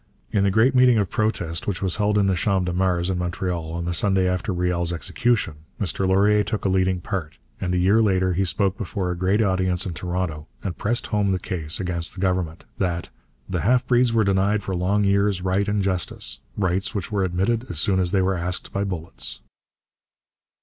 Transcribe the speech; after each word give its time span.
In 0.31 0.43
the 0.43 0.49
great 0.49 0.73
meeting 0.73 0.97
of 0.97 1.11
protest 1.11 1.67
which 1.67 1.79
was 1.79 1.97
held 1.97 2.17
in 2.17 2.25
the 2.25 2.33
Champ 2.33 2.65
de 2.65 2.73
Mars 2.73 3.11
in 3.11 3.19
Montreal 3.19 3.71
on 3.71 3.83
the 3.83 3.93
Sunday 3.93 4.27
after 4.27 4.51
Riel's 4.51 4.91
execution, 4.91 5.57
Mr 5.79 6.07
Laurier 6.07 6.43
took 6.43 6.65
a 6.65 6.69
leading 6.69 7.01
part, 7.01 7.37
and 7.59 7.71
a 7.75 7.77
year 7.77 8.01
later 8.01 8.33
he 8.33 8.43
spoke 8.43 8.79
before 8.79 9.11
a 9.11 9.15
great 9.15 9.43
audience 9.43 9.85
in 9.85 9.93
Toronto 9.93 10.47
and 10.63 10.75
pressed 10.75 11.05
home 11.13 11.31
the 11.31 11.37
case 11.37 11.79
against 11.79 12.15
the 12.15 12.19
Government 12.19 12.63
that 12.79 13.09
'the 13.47 13.61
half 13.61 13.85
breeds 13.85 14.11
were 14.11 14.23
denied 14.23 14.63
for 14.63 14.75
long 14.75 15.03
years 15.03 15.43
right 15.43 15.67
and 15.67 15.83
justice, 15.83 16.39
rights 16.57 16.95
which 16.95 17.11
were 17.11 17.23
admitted 17.23 17.67
as 17.69 17.77
soon 17.79 17.99
as 17.99 18.09
they 18.09 18.23
were 18.23 18.35
asked 18.35 18.73
by 18.73 18.83
bullets.' 18.83 19.39